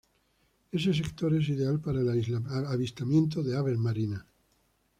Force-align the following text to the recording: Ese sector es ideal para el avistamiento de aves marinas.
Ese 0.71 0.95
sector 0.95 1.31
es 1.35 1.47
ideal 1.49 1.79
para 1.79 2.01
el 2.01 2.09
avistamiento 2.65 3.43
de 3.43 3.55
aves 3.55 3.77
marinas. 3.77 4.25